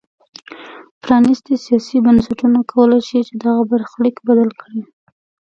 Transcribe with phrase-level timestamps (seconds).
[1.01, 4.81] پرانیستي سیاسي بنسټونه کولای شي چې دغه برخلیک بدل کړي.